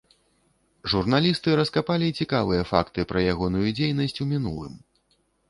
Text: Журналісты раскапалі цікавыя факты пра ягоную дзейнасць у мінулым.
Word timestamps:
Журналісты 0.93 1.49
раскапалі 1.59 2.07
цікавыя 2.25 2.63
факты 2.71 3.07
пра 3.13 3.19
ягоную 3.35 3.63
дзейнасць 3.83 4.19
у 4.27 4.29
мінулым. 4.35 4.73